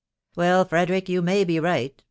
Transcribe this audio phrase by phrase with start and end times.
[0.35, 1.95] "Well, Frederick, you may be right•